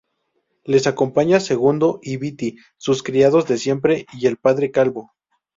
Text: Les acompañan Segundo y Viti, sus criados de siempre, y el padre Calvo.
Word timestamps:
Les 0.65 0.87
acompañan 0.87 1.39
Segundo 1.41 1.99
y 2.01 2.17
Viti, 2.17 2.55
sus 2.77 3.03
criados 3.03 3.45
de 3.45 3.59
siempre, 3.59 4.07
y 4.13 4.25
el 4.25 4.37
padre 4.37 4.71
Calvo. 4.71 5.11